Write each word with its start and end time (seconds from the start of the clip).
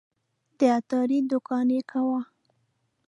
د 0.57 0.59
عطاري 0.77 1.19
دوکان 1.31 1.67
یې 1.75 1.81
کاوه. 1.91 2.19